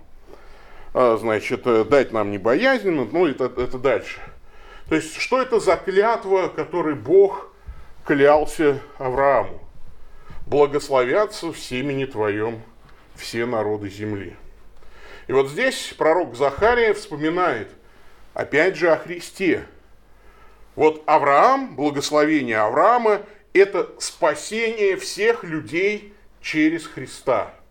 А, 0.94 1.17
значит, 1.17 1.67
э, 1.67 1.84
дать 1.84 2.13
нам 2.13 2.32
не 2.32 2.38
боязненно, 2.38 3.05
ну 3.12 3.27
это, 3.27 3.46
это 3.46 3.77
дальше. 3.77 4.22
То 4.88 4.96
есть, 4.96 5.15
что 5.17 5.41
это 5.41 5.60
за 5.60 5.75
клятва, 5.75 6.48
которой 6.48 6.96
Бог 6.96 7.51
клялся 8.05 8.79
Аврааму? 8.98 9.60
Благословятся 10.46 11.51
в 11.51 11.60
семени 11.60 12.05
твоем 12.05 12.62
все 13.15 13.46
народы 13.46 13.89
земли. 13.89 14.36
И 15.27 15.34
вот 15.34 15.50
здесь 15.50 15.94
пророк 15.98 16.36
Захария 16.36 16.94
вспоминает 16.94 17.70
опять 18.34 18.75
же 18.75 18.91
о 18.91 18.98
Христе. 18.98 19.65
Вот 20.75 21.03
Авраам, 21.05 21.75
благословение 21.75 22.58
Авраама, 22.58 23.22
это 23.53 23.89
спасение 24.00 24.98
всех 24.98 25.44
людей 25.44 26.13
через 26.41 26.86
Христа– 26.86 27.53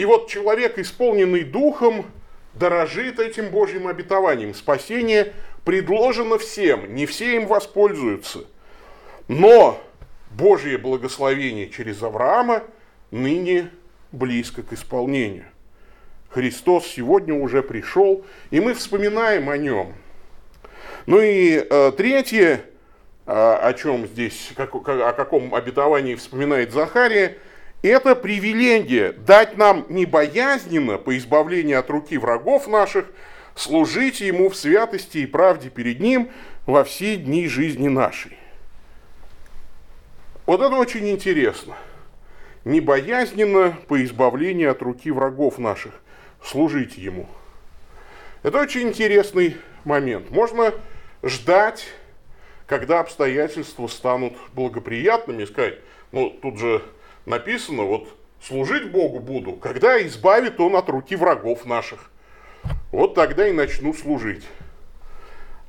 и 0.00 0.06
вот 0.06 0.28
человек, 0.28 0.78
исполненный 0.78 1.44
духом, 1.44 2.06
дорожит 2.54 3.18
этим 3.18 3.50
Божьим 3.50 3.86
обетованием. 3.86 4.54
Спасение 4.54 5.34
предложено 5.64 6.38
всем, 6.38 6.94
не 6.94 7.04
все 7.04 7.36
им 7.36 7.46
воспользуются. 7.46 8.46
Но 9.28 9.78
Божье 10.30 10.78
благословение 10.78 11.68
через 11.68 12.02
Авраама 12.02 12.62
ныне 13.10 13.70
близко 14.10 14.62
к 14.62 14.72
исполнению. 14.72 15.44
Христос 16.30 16.86
сегодня 16.86 17.34
уже 17.34 17.62
пришел, 17.62 18.24
и 18.50 18.58
мы 18.58 18.72
вспоминаем 18.72 19.50
о 19.50 19.58
нем. 19.58 19.92
Ну 21.06 21.20
и 21.20 21.66
э, 21.68 21.92
третье, 21.96 22.62
э, 23.26 23.32
о 23.32 23.72
чем 23.74 24.06
здесь, 24.06 24.50
как, 24.56 24.74
о 24.74 25.12
каком 25.12 25.54
обетовании 25.54 26.14
вспоминает 26.14 26.72
Захария, 26.72 27.38
это 27.82 28.14
привилегия 28.14 29.12
дать 29.12 29.56
нам 29.56 29.86
небоязненно 29.88 30.98
по 30.98 31.16
избавлению 31.16 31.78
от 31.78 31.88
руки 31.88 32.18
врагов 32.18 32.68
наших, 32.68 33.06
служить 33.54 34.20
Ему 34.20 34.50
в 34.50 34.56
святости 34.56 35.18
и 35.18 35.26
правде 35.26 35.70
перед 35.70 36.00
Ним 36.00 36.30
во 36.66 36.84
все 36.84 37.16
дни 37.16 37.48
жизни 37.48 37.88
нашей. 37.88 38.36
Вот 40.44 40.60
это 40.60 40.74
очень 40.74 41.08
интересно. 41.08 41.76
Небоязненно 42.64 43.76
по 43.88 44.02
избавлению 44.04 44.72
от 44.72 44.82
руки 44.82 45.10
врагов 45.10 45.58
наших 45.58 45.92
служить 46.42 46.98
Ему. 46.98 47.26
Это 48.42 48.60
очень 48.60 48.88
интересный 48.88 49.56
момент. 49.84 50.30
Можно 50.30 50.74
ждать, 51.22 51.86
когда 52.66 53.00
обстоятельства 53.00 53.86
станут 53.86 54.34
благоприятными, 54.52 55.42
и 55.42 55.46
сказать, 55.46 55.78
ну 56.12 56.30
тут 56.30 56.58
же 56.58 56.82
написано, 57.26 57.82
вот 57.82 58.08
служить 58.42 58.90
Богу 58.90 59.20
буду, 59.20 59.52
когда 59.52 60.00
избавит 60.06 60.60
Он 60.60 60.76
от 60.76 60.88
руки 60.88 61.16
врагов 61.16 61.64
наших. 61.64 62.10
Вот 62.92 63.14
тогда 63.14 63.48
и 63.48 63.52
начну 63.52 63.94
служить. 63.94 64.44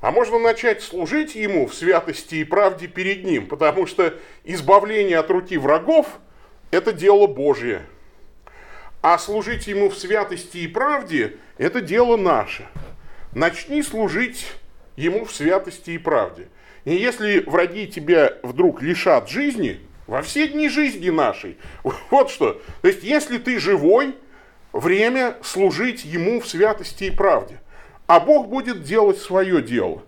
А 0.00 0.10
можно 0.10 0.38
начать 0.38 0.82
служить 0.82 1.36
Ему 1.36 1.66
в 1.66 1.74
святости 1.74 2.36
и 2.36 2.44
правде 2.44 2.88
перед 2.88 3.24
Ним, 3.24 3.46
потому 3.46 3.86
что 3.86 4.14
избавление 4.42 5.18
от 5.18 5.30
руки 5.30 5.56
врагов– 5.56 6.06
это 6.72 6.92
дело 6.92 7.28
Божье. 7.28 7.82
А 9.00 9.16
служить 9.18 9.68
Ему 9.68 9.90
в 9.90 9.96
святости 9.96 10.58
и 10.58 10.66
правде– 10.66 11.36
это 11.56 11.80
дело 11.80 12.16
наше. 12.16 12.66
Начни 13.32 13.82
служить 13.82 14.46
Ему 14.96 15.24
в 15.24 15.32
святости 15.32 15.90
и 15.90 15.98
правде. 15.98 16.48
И 16.84 16.94
если 16.94 17.40
враги 17.40 17.86
тебя 17.86 18.34
вдруг 18.42 18.82
лишат 18.82 19.28
жизни– 19.28 19.80
во 20.06 20.22
все 20.22 20.48
дни 20.48 20.68
жизни 20.68 21.10
нашей. 21.10 21.56
Вот 22.10 22.30
что. 22.30 22.60
То 22.82 22.88
есть, 22.88 23.02
если 23.02 23.38
ты 23.38 23.58
живой, 23.58 24.14
время 24.72 25.36
служить 25.42 26.04
Ему 26.04 26.40
в 26.40 26.46
святости 26.46 27.04
и 27.04 27.10
правде. 27.10 27.60
А 28.06 28.20
Бог 28.20 28.48
будет 28.48 28.82
делать 28.82 29.18
свое 29.18 29.62
дело. 29.62 30.02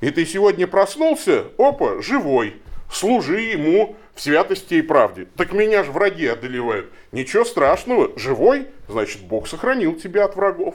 И 0.00 0.10
ты 0.10 0.26
сегодня 0.26 0.66
проснулся, 0.66 1.44
опа, 1.58 2.02
живой, 2.02 2.56
служи 2.90 3.40
Ему 3.40 3.96
в 4.14 4.20
святости 4.20 4.74
и 4.74 4.82
правде. 4.82 5.28
Так 5.36 5.52
меня 5.52 5.84
же 5.84 5.92
враги 5.92 6.26
одолевают. 6.26 6.90
Ничего 7.12 7.44
страшного, 7.44 8.18
живой, 8.18 8.66
значит, 8.88 9.22
Бог 9.22 9.46
сохранил 9.46 9.94
тебя 9.94 10.24
от 10.24 10.34
врагов. 10.34 10.74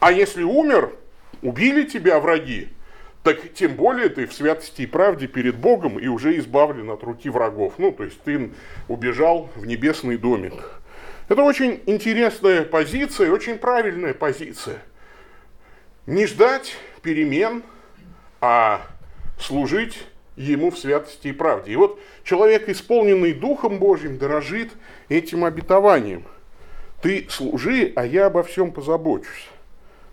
А 0.00 0.12
если 0.12 0.44
умер, 0.44 0.92
убили 1.42 1.84
тебя 1.84 2.20
враги, 2.20 2.68
так 3.22 3.52
тем 3.52 3.74
более 3.74 4.08
ты 4.08 4.26
в 4.26 4.32
святости 4.32 4.82
и 4.82 4.86
правде 4.86 5.26
перед 5.26 5.56
Богом 5.56 5.98
и 5.98 6.06
уже 6.06 6.38
избавлен 6.38 6.90
от 6.90 7.02
руки 7.02 7.28
врагов. 7.28 7.74
Ну, 7.78 7.92
то 7.92 8.04
есть 8.04 8.20
ты 8.22 8.52
убежал 8.88 9.50
в 9.54 9.66
небесный 9.66 10.16
домик. 10.16 10.54
Это 11.28 11.42
очень 11.42 11.82
интересная 11.86 12.62
позиция, 12.62 13.30
очень 13.30 13.58
правильная 13.58 14.14
позиция. 14.14 14.78
Не 16.06 16.26
ждать 16.26 16.74
перемен, 17.02 17.62
а 18.40 18.80
служить 19.38 19.98
ему 20.36 20.70
в 20.70 20.78
святости 20.78 21.28
и 21.28 21.32
правде. 21.32 21.72
И 21.72 21.76
вот 21.76 22.00
человек, 22.24 22.68
исполненный 22.68 23.34
Духом 23.34 23.78
Божьим, 23.78 24.16
дорожит 24.16 24.70
этим 25.08 25.44
обетованием. 25.44 26.24
Ты 27.02 27.26
служи, 27.28 27.92
а 27.94 28.06
я 28.06 28.26
обо 28.26 28.42
всем 28.42 28.72
позабочусь. 28.72 29.48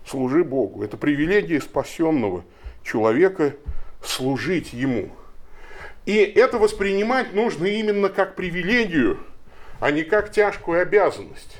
Служи 0.06 0.44
Богу. 0.44 0.82
Это 0.84 0.96
привилегия 0.96 1.60
спасенного– 1.60 2.44
человека 2.86 3.56
служить 4.02 4.72
ему. 4.72 5.10
И 6.06 6.16
это 6.16 6.58
воспринимать 6.58 7.34
нужно 7.34 7.66
именно 7.66 8.08
как 8.08 8.36
привилегию, 8.36 9.18
а 9.80 9.90
не 9.90 10.04
как 10.04 10.30
тяжкую 10.30 10.80
обязанность. 10.80 11.58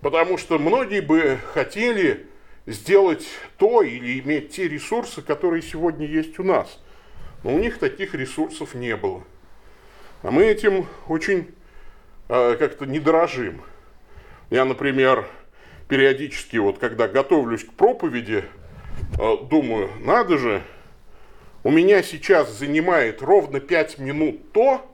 Потому 0.00 0.36
что 0.36 0.58
многие 0.58 1.00
бы 1.00 1.38
хотели 1.54 2.26
сделать 2.66 3.26
то 3.56 3.82
или 3.82 4.18
иметь 4.20 4.50
те 4.50 4.68
ресурсы, 4.68 5.22
которые 5.22 5.62
сегодня 5.62 6.06
есть 6.06 6.38
у 6.38 6.42
нас. 6.42 6.80
Но 7.44 7.54
у 7.54 7.58
них 7.58 7.78
таких 7.78 8.14
ресурсов 8.14 8.74
не 8.74 8.96
было. 8.96 9.22
А 10.22 10.32
мы 10.32 10.44
этим 10.44 10.86
очень 11.06 11.54
э, 12.28 12.56
как-то 12.58 12.84
не 12.86 12.98
дорожим. 12.98 13.62
Я, 14.50 14.64
например, 14.64 15.26
периодически, 15.88 16.56
вот 16.56 16.78
когда 16.78 17.08
готовлюсь 17.08 17.64
к 17.64 17.72
проповеди, 17.72 18.44
Э, 19.18 19.36
думаю, 19.42 19.90
надо 20.00 20.38
же, 20.38 20.62
у 21.62 21.70
меня 21.70 22.02
сейчас 22.02 22.50
занимает 22.52 23.22
ровно 23.22 23.60
5 23.60 23.98
минут 23.98 24.52
то, 24.52 24.84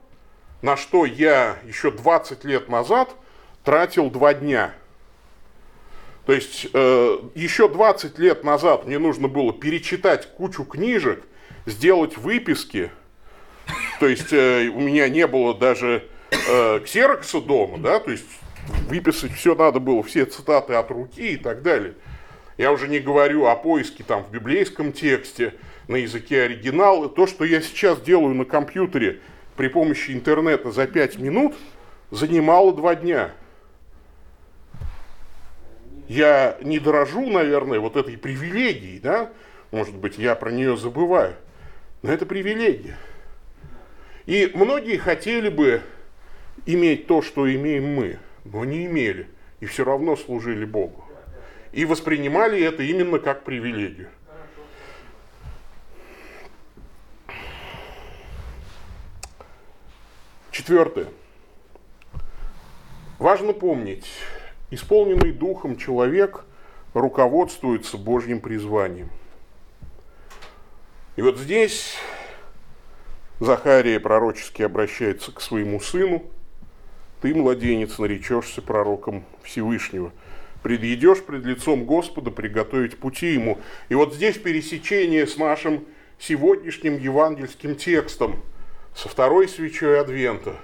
на 0.61 0.77
что 0.77 1.05
я 1.05 1.57
еще 1.65 1.91
20 1.91 2.45
лет 2.45 2.69
назад 2.69 3.15
тратил 3.63 4.09
2 4.09 4.33
дня. 4.35 4.73
То 6.25 6.31
есть 6.31 6.67
э, 6.73 7.17
еще 7.35 7.67
20 7.67 8.17
лет 8.17 8.43
назад 8.43 8.85
мне 8.85 8.97
нужно 8.97 9.27
было 9.27 9.51
перечитать 9.51 10.27
кучу 10.37 10.63
книжек, 10.63 11.23
сделать 11.65 12.17
выписки. 12.17 12.91
То 13.99 14.07
есть 14.07 14.31
э, 14.31 14.69
у 14.69 14.79
меня 14.79 15.09
не 15.09 15.27
было 15.27 15.53
даже 15.53 16.07
ксерокса 16.83 17.39
дома, 17.41 17.77
да, 17.77 17.99
то 17.99 18.09
есть 18.09 18.25
выписать 18.87 19.33
все 19.33 19.55
надо 19.55 19.79
было, 19.79 20.03
все 20.03 20.25
цитаты 20.25 20.73
от 20.73 20.91
руки 20.91 21.33
и 21.33 21.37
так 21.37 21.61
далее. 21.61 21.95
Я 22.57 22.71
уже 22.71 22.87
не 22.87 22.99
говорю 22.99 23.45
о 23.45 23.55
поиске 23.55 24.03
там 24.03 24.23
в 24.23 24.31
библейском 24.31 24.91
тексте, 24.91 25.53
на 25.87 25.95
языке 25.97 26.43
оригинала. 26.43 27.09
То, 27.09 27.27
что 27.27 27.43
я 27.45 27.61
сейчас 27.61 27.99
делаю 28.01 28.35
на 28.35 28.45
компьютере 28.45 29.19
при 29.55 29.67
помощи 29.67 30.11
интернета 30.11 30.71
за 30.71 30.87
5 30.87 31.17
минут, 31.19 31.55
занимало 32.11 32.73
2 32.73 32.95
дня. 32.95 33.31
Я 36.07 36.57
не 36.61 36.79
дорожу, 36.79 37.29
наверное, 37.29 37.79
вот 37.79 37.95
этой 37.95 38.17
привилегией, 38.17 38.99
да? 38.99 39.29
Может 39.71 39.95
быть, 39.95 40.17
я 40.17 40.35
про 40.35 40.51
нее 40.51 40.77
забываю. 40.77 41.35
Но 42.01 42.11
это 42.11 42.25
привилегия. 42.25 42.97
И 44.25 44.51
многие 44.53 44.97
хотели 44.97 45.49
бы 45.49 45.81
иметь 46.65 47.07
то, 47.07 47.21
что 47.21 47.51
имеем 47.53 47.95
мы, 47.95 48.19
но 48.45 48.65
не 48.65 48.85
имели. 48.85 49.29
И 49.59 49.65
все 49.65 49.83
равно 49.85 50.15
служили 50.15 50.65
Богу 50.65 51.05
и 51.73 51.85
воспринимали 51.85 52.63
это 52.63 52.83
именно 52.83 53.19
как 53.19 53.43
привилегию. 53.43 54.09
Четвертое. 60.51 61.07
Важно 63.17 63.53
помнить, 63.53 64.07
исполненный 64.69 65.31
духом 65.31 65.77
человек 65.77 66.45
руководствуется 66.93 67.97
Божьим 67.97 68.39
призванием. 68.39 69.09
И 71.15 71.23
вот 71.23 71.39
здесь 71.39 71.95
Захария 73.39 73.99
пророчески 73.99 74.61
обращается 74.61 75.31
к 75.31 75.41
своему 75.41 75.79
сыну. 75.79 76.23
Ты, 77.23 77.33
младенец, 77.33 77.97
наречешься 77.97 78.61
пророком 78.61 79.23
Всевышнего– 79.41 80.11
предъедешь 80.63 81.21
пред 81.21 81.45
лицом 81.45 81.85
Господа, 81.85 82.31
приготовить 82.31 82.97
пути 82.97 83.33
Ему. 83.33 83.59
И 83.89 83.95
вот 83.95 84.15
здесь 84.15 84.37
пересечение 84.37 85.27
с 85.27 85.37
нашим 85.37 85.85
сегодняшним 86.17 86.97
евангельским 86.97 87.75
текстом, 87.75 88.41
со 88.95 89.09
второй 89.09 89.47
свечой 89.47 89.99
Адвента. 89.99 90.55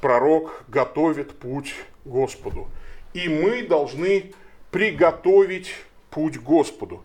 Пророк 0.00 0.64
готовит 0.68 1.32
путь 1.32 1.74
Господу. 2.04 2.68
И 3.12 3.28
мы 3.28 3.62
должны 3.62 4.32
приготовить 4.70 5.74
путь 6.10 6.38
Господу. 6.38 7.04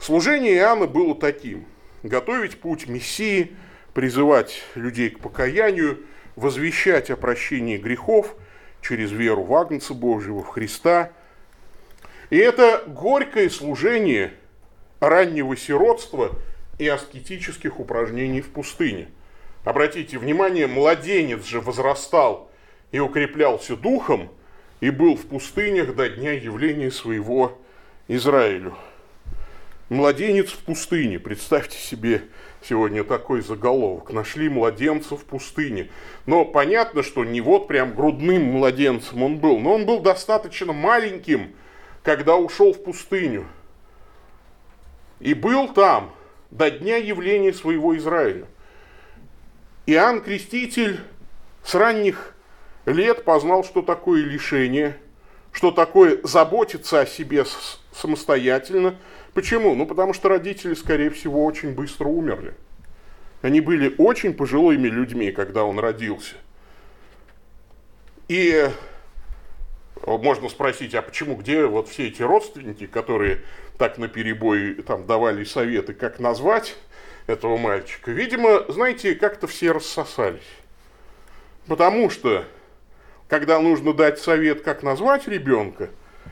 Служение 0.00 0.54
Иоанна 0.56 0.86
было 0.86 1.14
таким. 1.14 1.64
Готовить 2.02 2.60
путь 2.60 2.88
Мессии, 2.88 3.56
призывать 3.94 4.62
людей 4.74 5.10
к 5.10 5.20
покаянию, 5.20 5.98
возвещать 6.38 7.10
о 7.10 7.16
прощении 7.16 7.76
грехов– 7.76 8.34
через 8.82 9.10
веру 9.12 9.42
в 9.42 9.54
Агнца 9.54 9.94
Божьего, 9.94 10.42
в 10.42 10.48
Христа. 10.48 11.10
И 12.30 12.36
это 12.36 12.84
горькое 12.86 13.50
служение 13.50 14.32
раннего 15.00 15.56
сиротства 15.56 16.32
и 16.78 16.86
аскетических 16.88 17.80
упражнений 17.80 18.40
в 18.40 18.50
пустыне. 18.50 19.08
Обратите 19.64 20.18
внимание, 20.18 20.66
младенец 20.66 21.44
же 21.44 21.60
возрастал 21.60 22.50
и 22.92 22.98
укреплялся 22.98 23.76
духом, 23.76 24.30
и 24.80 24.90
был 24.90 25.16
в 25.16 25.26
пустынях 25.26 25.94
до 25.94 26.08
дня 26.08 26.32
явления 26.32 26.90
своего 26.90 27.58
Израилю. 28.06 28.76
Младенец 29.88 30.50
в 30.50 30.58
пустыне. 30.58 31.18
Представьте 31.18 31.78
себе 31.78 32.22
сегодня 32.62 33.04
такой 33.04 33.40
заголовок. 33.40 34.12
Нашли 34.12 34.48
младенца 34.48 35.16
в 35.16 35.24
пустыне. 35.24 35.90
Но 36.26 36.44
понятно, 36.44 37.02
что 37.02 37.24
не 37.24 37.40
вот 37.40 37.68
прям 37.68 37.94
грудным 37.94 38.44
младенцем 38.44 39.22
он 39.22 39.38
был, 39.38 39.58
но 39.58 39.74
он 39.74 39.86
был 39.86 40.00
достаточно 40.00 40.72
маленьким, 40.72 41.54
когда 42.02 42.36
ушел 42.36 42.72
в 42.72 42.82
пустыню. 42.82 43.46
И 45.20 45.34
был 45.34 45.68
там 45.68 46.12
до 46.50 46.70
дня 46.70 46.96
явления 46.96 47.52
своего 47.52 47.96
Израиля. 47.96 48.46
Иоанн 49.86 50.20
Креститель 50.20 51.00
с 51.64 51.74
ранних 51.74 52.34
лет 52.86 53.24
познал, 53.24 53.64
что 53.64 53.82
такое 53.82 54.22
лишение, 54.22 54.96
что 55.52 55.70
такое 55.70 56.20
заботиться 56.22 57.00
о 57.00 57.06
себе 57.06 57.44
самостоятельно. 57.92 58.96
Почему? 59.38 59.76
Ну, 59.76 59.86
потому 59.86 60.14
что 60.14 60.28
родители, 60.28 60.74
скорее 60.74 61.10
всего, 61.10 61.44
очень 61.44 61.72
быстро 61.72 62.08
умерли. 62.08 62.54
Они 63.40 63.60
были 63.60 63.94
очень 63.96 64.34
пожилыми 64.34 64.88
людьми, 64.88 65.30
когда 65.30 65.62
он 65.62 65.78
родился. 65.78 66.34
И 68.26 68.68
можно 70.04 70.48
спросить, 70.48 70.92
а 70.96 71.02
почему, 71.02 71.36
где 71.36 71.66
вот 71.66 71.86
все 71.86 72.08
эти 72.08 72.20
родственники, 72.20 72.88
которые 72.88 73.42
так 73.78 73.96
на 73.96 74.08
перебой 74.08 74.74
там 74.74 75.06
давали 75.06 75.44
советы, 75.44 75.94
как 75.94 76.18
назвать 76.18 76.74
этого 77.28 77.58
мальчика? 77.58 78.10
Видимо, 78.10 78.64
знаете, 78.66 79.14
как-то 79.14 79.46
все 79.46 79.70
рассосались. 79.70 80.50
Потому 81.68 82.10
что, 82.10 82.44
когда 83.28 83.60
нужно 83.60 83.92
дать 83.92 84.18
совет, 84.18 84.62
как 84.62 84.82
назвать 84.82 85.28
ребенка, 85.28 85.90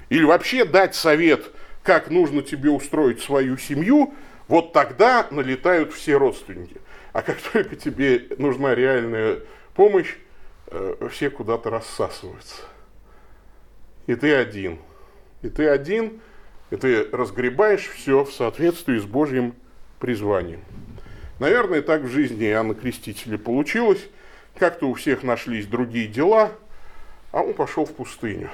или 0.08 0.24
вообще 0.24 0.64
дать 0.64 0.96
совет, 0.96 1.52
как 1.86 2.10
нужно 2.10 2.42
тебе 2.42 2.68
устроить 2.68 3.22
свою 3.22 3.56
семью, 3.56 4.12
вот 4.48 4.72
тогда 4.72 5.26
налетают 5.30 5.92
все 5.92 6.16
родственники. 6.16 6.80
А 7.12 7.22
как 7.22 7.38
только 7.52 7.76
тебе 7.76 8.26
нужна 8.38 8.74
реальная 8.74 9.38
помощь, 9.74 10.16
э, 10.66 11.08
все 11.10 11.30
куда-то 11.30 11.70
рассасываются. 11.70 12.62
И 14.08 14.16
ты 14.16 14.34
один. 14.34 14.80
И 15.42 15.48
ты 15.48 15.68
один, 15.68 16.20
и 16.70 16.76
ты 16.76 17.04
разгребаешь 17.12 17.86
все 17.86 18.24
в 18.24 18.32
соответствии 18.32 18.98
с 18.98 19.04
Божьим 19.04 19.54
призванием. 20.00 20.62
Наверное, 21.38 21.82
так 21.82 22.02
в 22.02 22.08
жизни 22.08 22.46
Иоанна 22.46 22.74
Крестителя 22.74 23.38
получилось. 23.38 24.04
Как-то 24.58 24.88
у 24.88 24.94
всех 24.94 25.22
нашлись 25.22 25.66
другие 25.66 26.08
дела, 26.08 26.50
а 27.30 27.42
он 27.42 27.54
пошел 27.54 27.84
в 27.84 27.92
пустыню. 27.92 28.50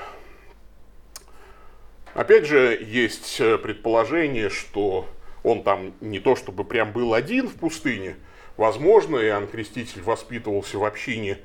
Опять 2.14 2.46
же, 2.46 2.78
есть 2.80 3.40
э, 3.40 3.56
предположение, 3.58 4.50
что 4.50 5.06
он 5.42 5.62
там 5.62 5.94
не 6.00 6.20
то 6.20 6.36
чтобы 6.36 6.64
прям 6.64 6.92
был 6.92 7.14
один 7.14 7.48
в 7.48 7.54
пустыне. 7.54 8.16
Возможно, 8.56 9.16
Иоанн 9.16 9.46
Креститель 9.46 10.02
воспитывался 10.02 10.78
в 10.78 10.84
общине 10.84 11.38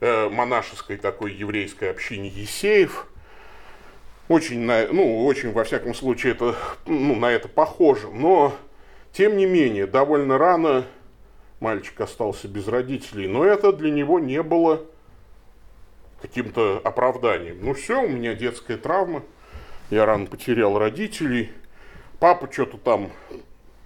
э, 0.00 0.28
монашеской 0.28 0.96
такой 0.96 1.32
еврейской 1.32 1.90
общине 1.90 2.28
Есеев. 2.28 3.06
Очень, 4.28 4.60
ну, 4.60 5.24
очень, 5.24 5.52
во 5.52 5.64
всяком 5.64 5.94
случае, 5.94 6.32
это, 6.32 6.56
ну, 6.86 7.14
на 7.14 7.30
это 7.30 7.46
похоже. 7.46 8.08
Но, 8.08 8.56
тем 9.12 9.36
не 9.36 9.46
менее, 9.46 9.86
довольно 9.86 10.38
рано 10.38 10.86
мальчик 11.60 12.00
остался 12.00 12.48
без 12.48 12.68
родителей, 12.68 13.28
но 13.28 13.44
это 13.44 13.72
для 13.72 13.90
него 13.90 14.18
не 14.18 14.42
было 14.42 14.82
каким-то 16.20 16.80
оправданием. 16.82 17.58
Ну 17.60 17.74
все, 17.74 18.02
у 18.02 18.08
меня 18.08 18.34
детская 18.34 18.76
травма, 18.76 19.22
я 19.90 20.06
рано 20.06 20.26
потерял 20.26 20.78
родителей, 20.78 21.52
папа 22.18 22.50
что-то 22.52 22.78
там 22.78 23.10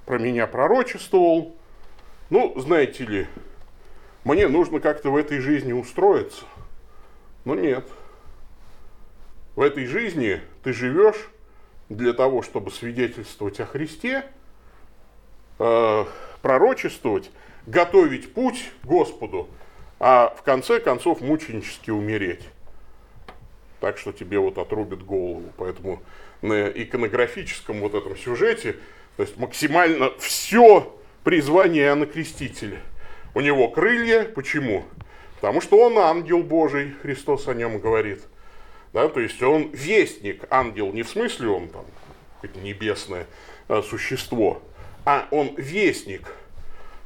про 0.06 0.18
меня 0.18 0.46
пророчествовал. 0.46 1.54
Ну, 2.30 2.58
знаете 2.58 3.04
ли, 3.04 3.26
мне 4.24 4.48
нужно 4.48 4.80
как-то 4.80 5.10
в 5.10 5.16
этой 5.16 5.40
жизни 5.40 5.72
устроиться. 5.72 6.44
Но 7.44 7.54
нет. 7.54 7.86
В 9.56 9.62
этой 9.62 9.86
жизни 9.86 10.40
ты 10.62 10.72
живешь 10.72 11.30
для 11.88 12.12
того, 12.12 12.42
чтобы 12.42 12.70
свидетельствовать 12.70 13.60
о 13.60 13.66
Христе, 13.66 14.24
э, 15.58 16.04
пророчествовать, 16.40 17.30
готовить 17.66 18.32
путь 18.32 18.70
Господу, 18.84 19.48
а 19.98 20.34
в 20.36 20.42
конце 20.42 20.80
концов 20.80 21.20
мученически 21.20 21.90
умереть. 21.90 22.48
Так 23.80 23.98
что 23.98 24.12
тебе 24.12 24.38
вот 24.38 24.58
отрубят 24.58 25.04
голову. 25.04 25.44
Поэтому 25.56 26.02
на 26.42 26.68
иконографическом 26.68 27.80
вот 27.80 27.94
этом 27.94 28.16
сюжете, 28.16 28.76
то 29.16 29.22
есть 29.22 29.36
максимально 29.36 30.10
все 30.18 30.96
призвание 31.24 31.84
Иоанна 31.84 32.06
Крестителя. 32.06 32.80
У 33.34 33.40
него 33.40 33.68
крылья, 33.68 34.24
почему? 34.24 34.84
Потому 35.40 35.60
что 35.60 35.78
он 35.78 35.98
ангел 35.98 36.42
Божий, 36.42 36.94
Христос 37.02 37.48
о 37.48 37.54
нем 37.54 37.78
говорит. 37.78 38.22
Да, 38.92 39.08
то 39.08 39.20
есть 39.20 39.40
он 39.42 39.70
вестник, 39.72 40.44
ангел 40.50 40.92
не 40.92 41.02
в 41.02 41.08
смысле 41.08 41.48
он 41.48 41.68
там 41.68 41.84
небесное 42.62 43.26
а, 43.68 43.82
существо, 43.82 44.62
а 45.04 45.28
он 45.30 45.54
вестник, 45.56 46.22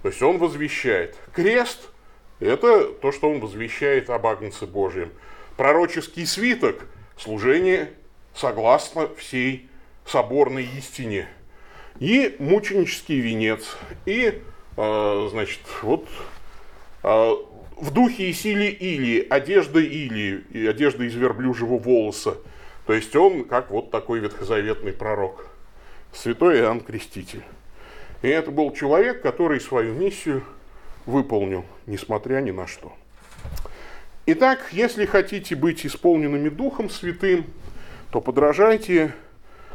то 0.02 0.08
есть 0.08 0.22
он 0.22 0.38
возвещает. 0.38 1.16
Крест– 1.32 1.90
это 2.40 2.84
то, 2.84 3.12
что 3.12 3.30
он 3.30 3.40
возвещает 3.40 4.08
об 4.08 4.26
Агнце 4.26 4.66
Божьем. 4.66 5.12
Пророческий 5.56 6.26
свиток– 6.26 6.88
служение 7.16 7.90
согласно 8.34 9.08
всей 9.14 9.68
соборной 10.04 10.68
истине. 10.78 11.28
И 12.00 12.34
мученический 12.38 13.20
венец. 13.20 13.76
И, 14.04 14.42
э, 14.76 15.28
значит, 15.30 15.60
вот 15.82 16.08
э, 17.02 17.34
в 17.76 17.90
духе 17.92 18.30
и 18.30 18.32
силе 18.32 18.70
Или, 18.70 19.26
одежда 19.28 19.78
Или, 19.78 20.44
и 20.50 20.66
одежда 20.66 21.04
из 21.04 21.14
верблюжьего 21.14 21.78
волоса. 21.78 22.36
То 22.86 22.92
есть 22.92 23.14
он 23.14 23.44
как 23.44 23.70
вот 23.70 23.90
такой 23.90 24.18
ветхозаветный 24.18 24.92
пророк. 24.92 25.46
Святой 26.12 26.58
Иоанн 26.58 26.80
Креститель. 26.80 27.42
И 28.22 28.28
это 28.28 28.50
был 28.50 28.72
человек, 28.72 29.22
который 29.22 29.60
свою 29.60 29.94
миссию 29.94 30.44
выполнил, 31.06 31.64
несмотря 31.86 32.40
ни 32.40 32.50
на 32.50 32.66
что. 32.66 32.92
Итак, 34.26 34.68
если 34.72 35.04
хотите 35.04 35.54
быть 35.54 35.84
исполненными 35.84 36.48
Духом 36.48 36.88
Святым, 36.88 37.46
то 38.10 38.20
подражайте 38.20 39.12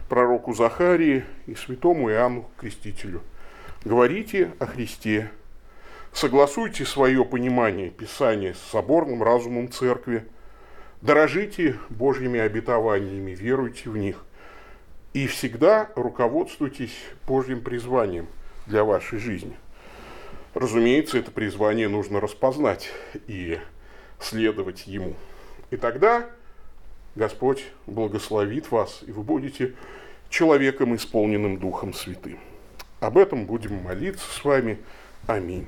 пророку 0.07 0.53
Захарии 0.53 1.23
и 1.45 1.55
святому 1.55 2.09
Иоанну 2.09 2.49
Крестителю. 2.57 3.21
Говорите 3.85 4.51
о 4.59 4.65
Христе, 4.65 5.31
согласуйте 6.11 6.85
свое 6.85 7.23
понимание 7.23 7.89
Писания 7.89 8.53
с 8.53 8.71
соборным 8.71 9.21
разумом 9.21 9.71
Церкви, 9.71 10.25
дорожите 11.01 11.77
Божьими 11.89 12.39
обетованиями, 12.39 13.31
веруйте 13.31 13.89
в 13.89 13.97
них 13.97 14.25
и 15.13 15.27
всегда 15.27 15.89
руководствуйтесь 15.95 16.95
Божьим 17.25 17.61
призванием– 17.61 18.27
для 18.69 18.83
вашей 18.83 19.19
жизни. 19.19 19.57
Разумеется, 20.53 21.17
это 21.17 21.31
призвание 21.31 21.89
нужно 21.89 22.21
распознать 22.21 22.89
и 23.27 23.59
следовать 24.19 24.87
ему. 24.87 25.13
И 25.71 25.77
тогда 25.77 26.29
Господь 27.15 27.65
благословит 27.85 28.71
вас, 28.71 29.01
и 29.05 29.11
вы 29.11 29.23
будете 29.23 29.73
человеком, 30.29 30.95
исполненным 30.95 31.57
Духом 31.57 31.93
Святым. 31.93 32.39
Об 32.99 33.17
этом 33.17 33.45
будем 33.45 33.83
молиться 33.83 34.25
с 34.31 34.43
вами. 34.43 34.77
Аминь. 35.27 35.67